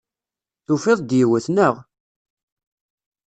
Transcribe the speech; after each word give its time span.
Tufiḍ-d 0.65 1.11
yiwet, 1.17 1.45
naɣ? 1.55 1.75